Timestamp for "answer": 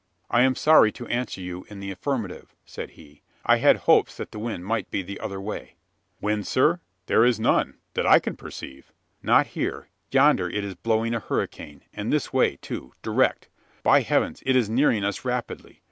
1.09-1.41